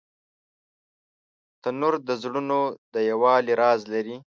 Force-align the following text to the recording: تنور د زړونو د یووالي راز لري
تنور 1.61 1.95
د 2.07 2.09
زړونو 2.21 2.59
د 2.93 2.95
یووالي 3.09 3.53
راز 3.61 3.79
لري 3.93 4.15